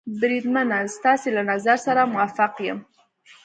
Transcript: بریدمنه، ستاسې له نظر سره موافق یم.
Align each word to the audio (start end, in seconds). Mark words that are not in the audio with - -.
بریدمنه، 0.21 0.79
ستاسې 0.97 1.29
له 1.35 1.41
نظر 1.51 1.77
سره 1.85 2.01
موافق 2.13 2.53
یم. 2.67 2.79